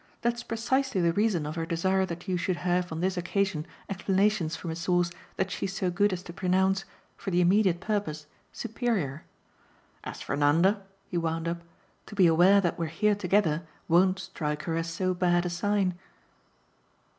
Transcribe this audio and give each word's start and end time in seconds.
That's 0.21 0.41
precisely 0.41 0.99
the 0.99 1.13
reason 1.13 1.45
of 1.45 1.53
her 1.53 1.65
desire 1.67 2.07
that 2.07 2.27
you 2.27 2.35
should 2.35 2.55
have 2.65 2.91
on 2.91 3.01
this 3.01 3.17
occasion 3.17 3.67
explanations 3.87 4.55
from 4.55 4.71
a 4.71 4.75
source 4.75 5.11
that 5.37 5.51
she's 5.51 5.75
so 5.75 5.91
good 5.91 6.11
as 6.11 6.23
to 6.23 6.33
pronounce, 6.33 6.85
for 7.15 7.29
the 7.29 7.39
immediate 7.39 7.79
purpose, 7.79 8.25
superior. 8.51 9.25
As 10.03 10.19
for 10.23 10.35
Nanda," 10.35 10.81
he 11.07 11.19
wound 11.19 11.47
up, 11.47 11.61
"to 12.07 12.15
be 12.15 12.25
aware 12.25 12.59
that 12.61 12.79
we're 12.79 12.87
here 12.87 13.13
together 13.13 13.61
won't 13.87 14.17
strike 14.17 14.63
her 14.63 14.75
as 14.75 14.89
so 14.89 15.13
bad 15.13 15.45
a 15.45 15.51
sign." 15.51 15.99